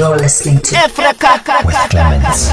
[0.00, 2.48] You're listening to Africa with Clemens.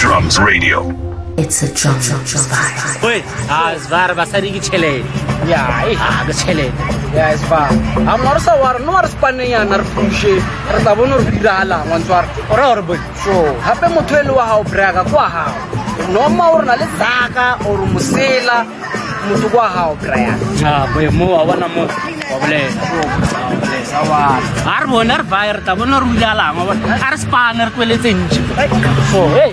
[0.00, 0.88] Drums Radio.
[1.36, 3.04] It's a drum vibe.
[3.04, 3.18] Oi,
[3.52, 5.04] a zvar basari ki chele.
[5.50, 5.96] Ya, eh.
[6.00, 6.72] Ah, ke chele.
[7.12, 7.68] Ya, es va.
[8.14, 10.40] Amor sa war, no war spanne ya nar pushe.
[10.72, 12.24] Re tla bona re dira hala ngwantswar.
[12.50, 12.96] Ora ora boy.
[13.22, 13.34] So,
[13.66, 15.54] hape motho e le wa hao brega kwa hao.
[16.10, 18.64] Noma o na le zaka o re mosela
[19.28, 20.34] motho kwa hao brega.
[20.64, 21.84] Ah, boy mo wa bona mo.
[21.84, 23.77] Wa bolela.
[23.98, 24.42] kawan.
[24.76, 28.30] ar bonar fire tabonor ujala ngobot ar spanner kwele tinj
[29.18, 29.52] oh hey.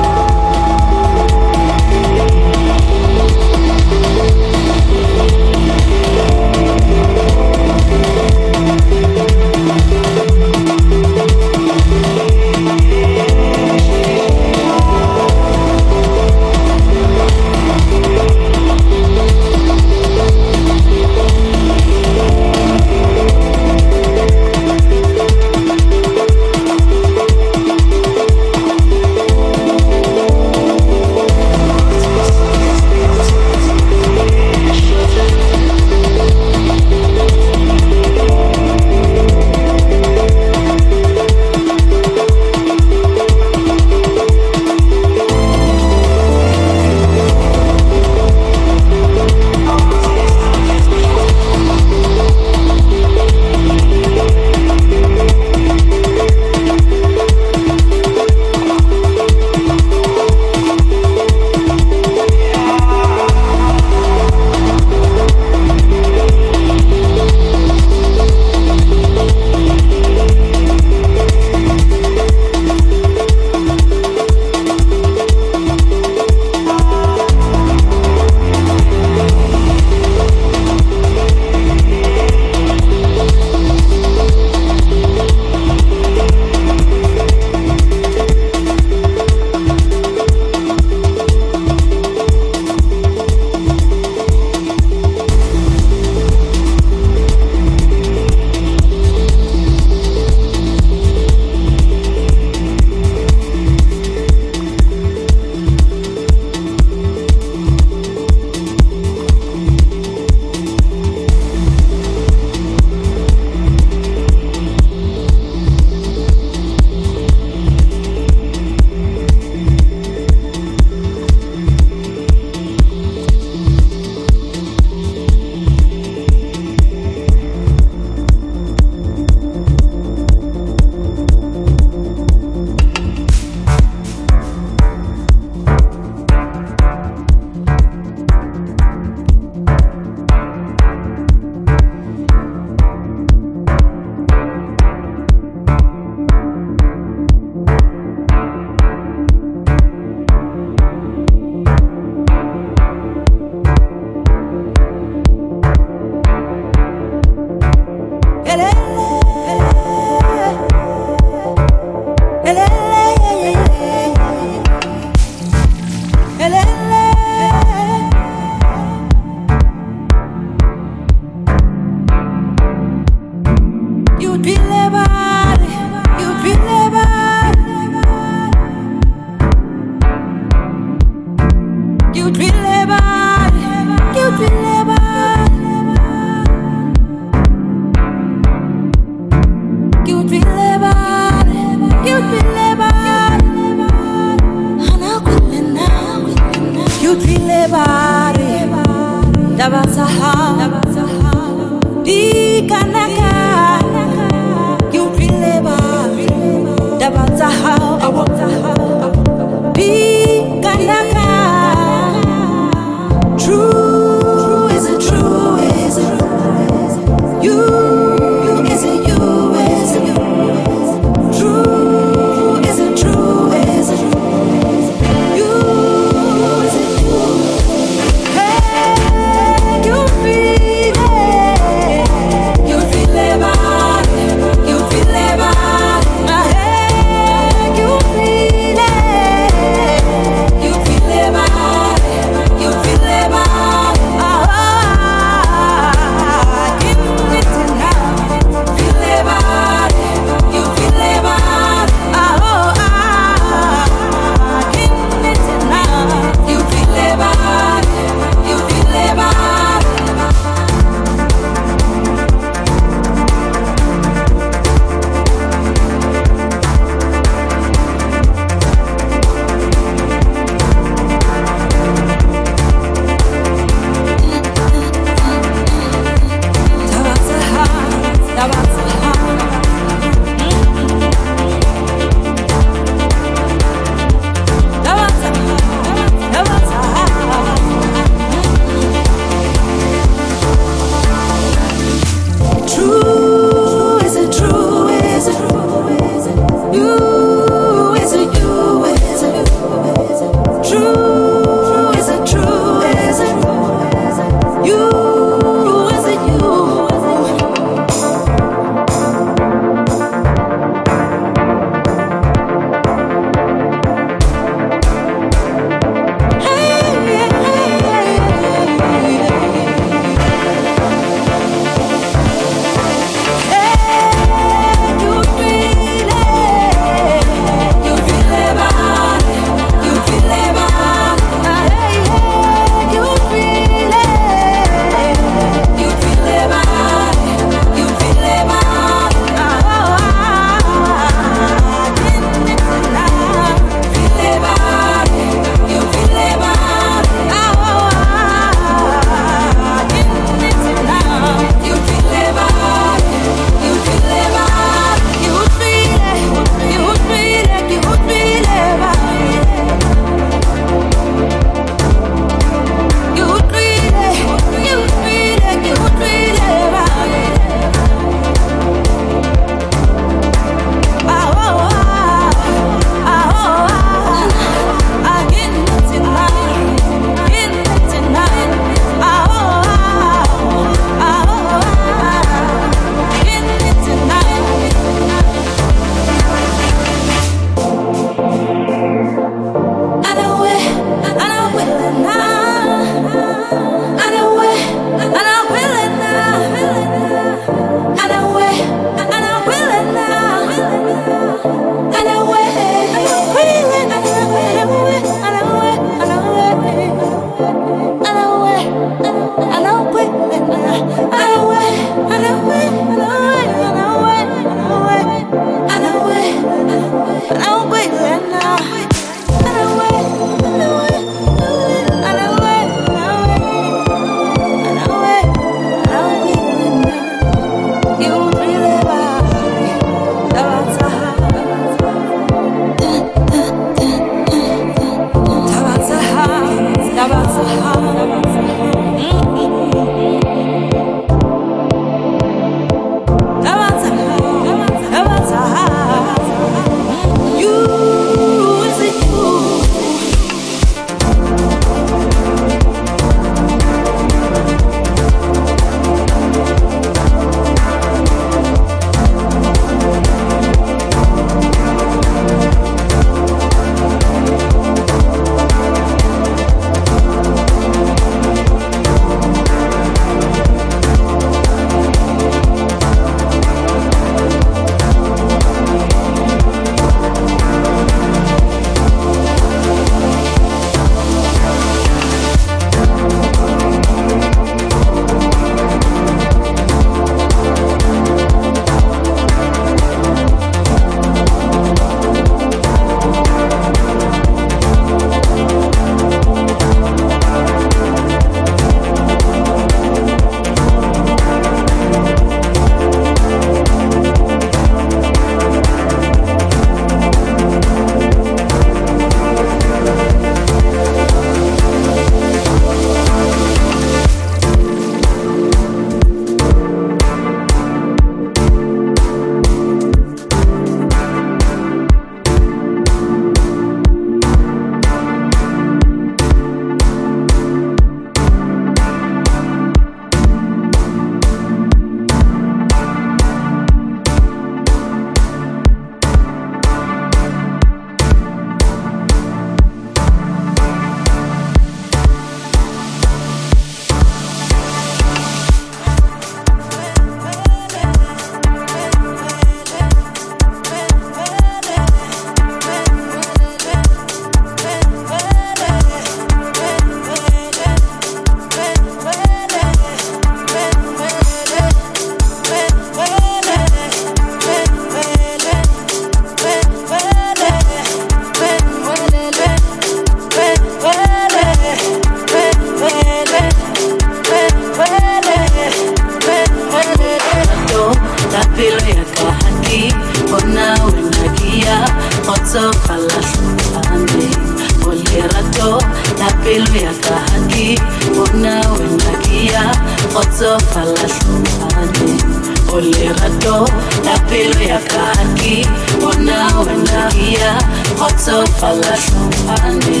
[594.04, 595.66] La pelo ya ka haki
[596.08, 597.52] ona wena kia
[597.96, 600.00] kgotsofala hlomphane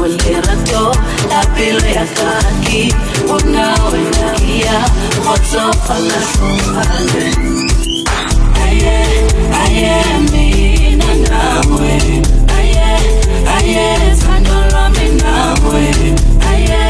[0.00, 0.84] o lerato
[1.30, 1.40] la
[1.96, 2.82] ya ka haki
[3.34, 4.78] ona wena kia
[5.22, 7.26] kgotsofala hlomphane
[8.66, 8.98] aye
[9.62, 9.94] aye
[10.32, 11.94] mina nawe.
[12.58, 12.90] Aye
[13.56, 13.86] aye
[14.20, 15.06] thando lwami
[16.50, 16.82] aye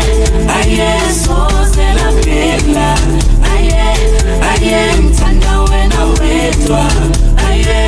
[0.58, 0.90] aye
[1.22, 3.15] soze laphela aye
[6.36, 6.80] wedwa
[7.48, 7.80] aye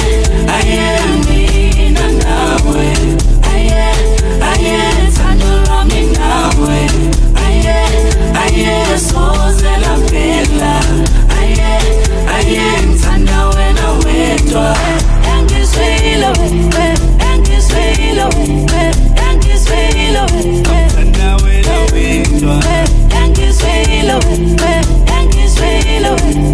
[0.57, 2.86] aye mina nawe.
[3.53, 3.84] Aye
[4.51, 4.78] aye
[5.16, 6.78] thando lwami nawe.
[7.46, 7.76] Aye
[8.44, 10.72] aye soze laphela
[11.40, 11.72] aye
[12.36, 14.76] aye ngithanda wena wedwa.
[15.32, 16.86] Engizwile we
[17.32, 18.82] engizwile we
[19.30, 22.57] engizwile we ngithanda wena wedwa.
[23.22, 24.72] Engizwile we
[25.18, 26.47] engizwile we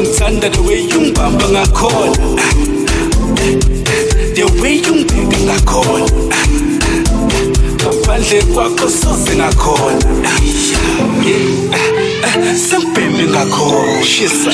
[0.00, 0.86] ngithanda the way
[1.48, 2.16] ngakhona.
[4.34, 6.23] The way ungibheka ngakhona
[8.04, 10.30] ngaphandle kwakho soze ngakhona.
[12.54, 14.02] Sengibhembe ngakhona.
[14.02, 14.50] Shisa.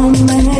[0.00, 0.59] moment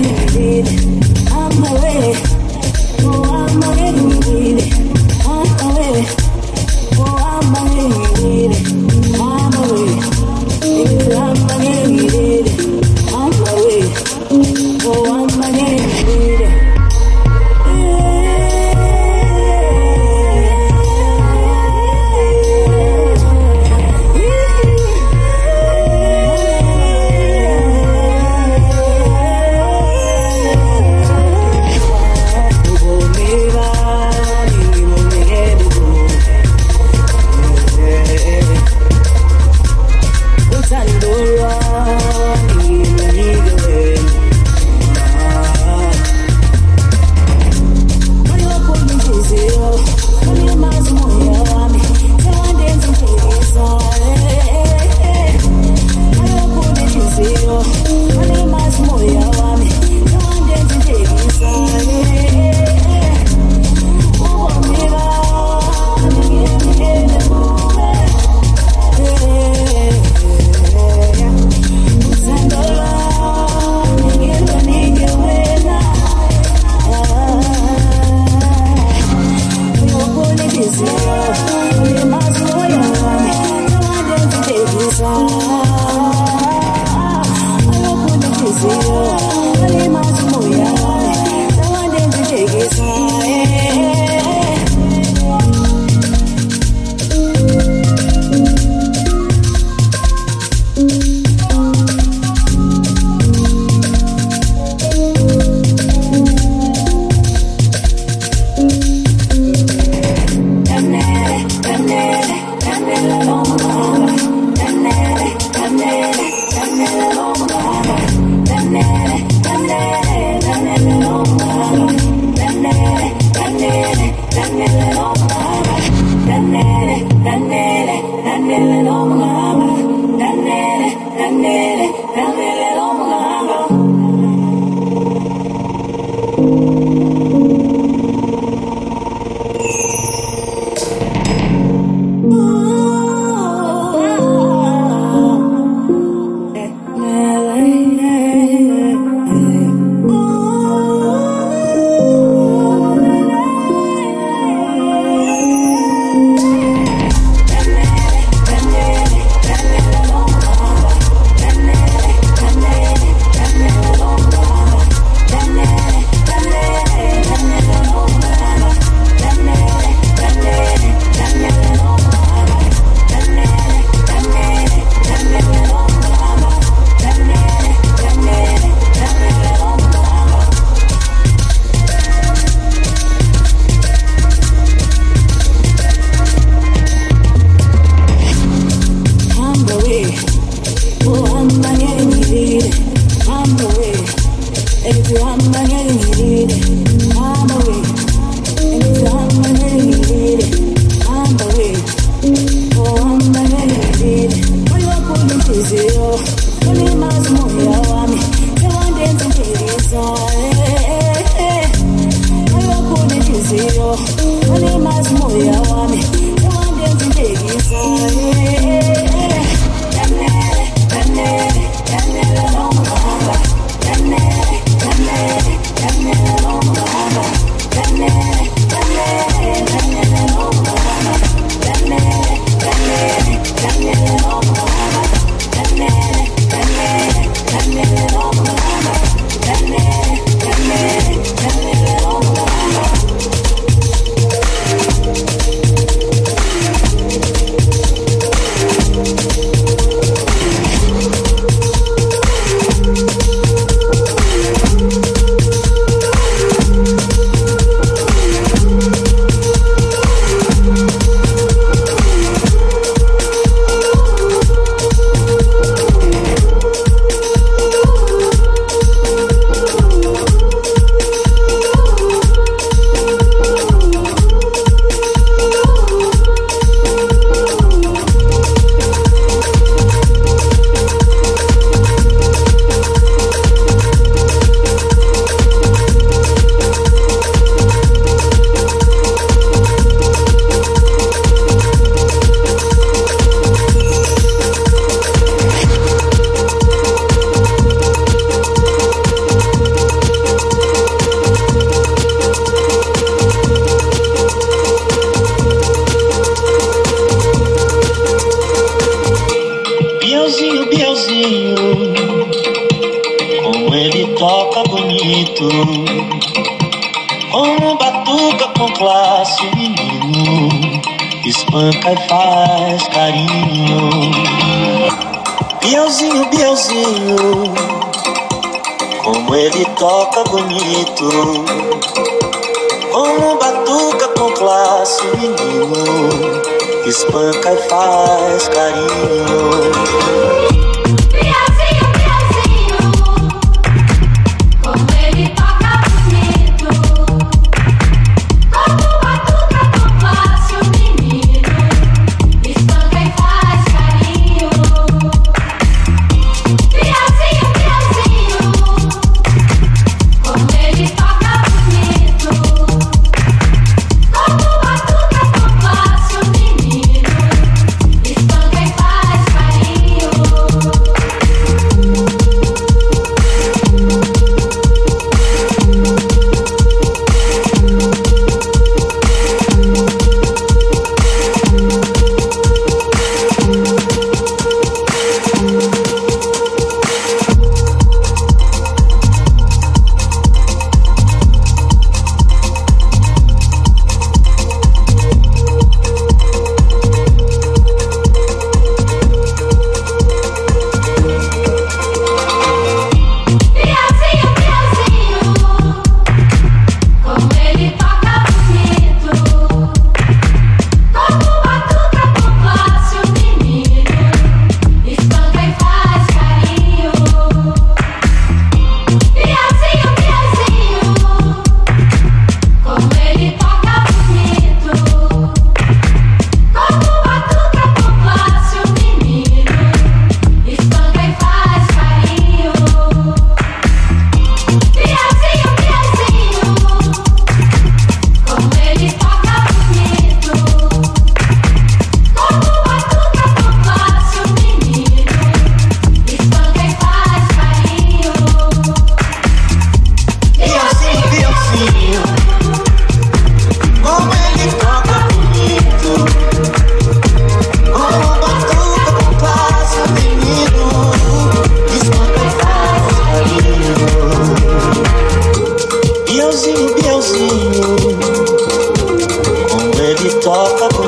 [470.23, 470.80] como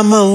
[0.00, 0.29] I'm a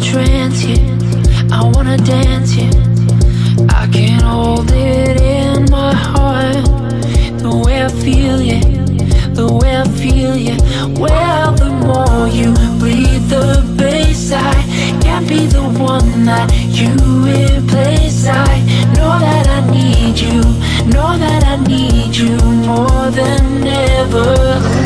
[0.00, 0.78] trance, yeah.
[1.52, 2.70] I wanna dance, yeah.
[3.68, 6.64] I can't hold it in my heart.
[7.38, 8.60] The way I feel, yeah.
[9.34, 10.58] The way I feel, yeah.
[10.98, 14.54] Well, the more you breathe the bass, I
[15.02, 16.90] can't be the one that you
[17.22, 18.26] replace.
[18.26, 18.60] I
[18.96, 20.40] know that I need you,
[20.92, 22.36] know that I need you
[22.66, 24.79] more than ever.